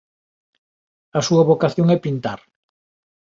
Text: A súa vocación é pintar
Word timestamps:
A 1.17 1.19
súa 1.27 1.47
vocación 1.49 1.87
é 1.95 1.97
pintar 2.05 2.39